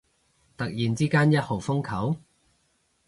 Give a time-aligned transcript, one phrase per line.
[0.57, 2.19] 突然之間一號風球？